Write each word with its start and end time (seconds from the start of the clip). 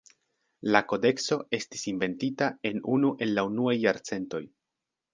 La 0.75 0.79
kodekso 0.93 1.37
estis 1.59 1.85
inventita 1.93 2.49
en 2.73 2.83
unu 2.97 3.15
el 3.27 3.39
la 3.39 3.47
unuaj 3.55 3.81
jarcentoj. 3.89 4.45